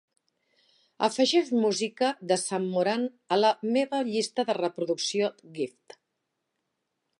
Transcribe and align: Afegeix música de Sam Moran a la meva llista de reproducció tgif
Afegeix 1.07 1.51
música 1.65 2.09
de 2.31 2.37
Sam 2.45 2.65
Moran 2.71 3.05
a 3.35 3.39
la 3.41 3.53
meva 3.77 4.01
llista 4.09 4.49
de 4.51 4.57
reproducció 4.61 5.33
tgif 5.43 5.97